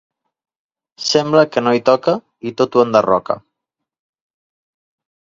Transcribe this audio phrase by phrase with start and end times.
[1.09, 2.17] Sembla que no hi toca
[2.53, 3.39] i tot ho enderroca.